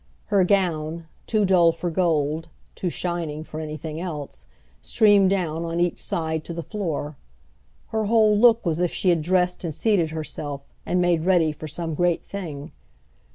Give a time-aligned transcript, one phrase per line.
[0.33, 4.47] Her gown, too dull for gold, too shining for anything else,
[4.81, 7.17] streamed down on each side to the floor.
[7.89, 11.51] Her whole look was as if she had dressed and seated herself and made ready
[11.51, 12.71] for some great thing.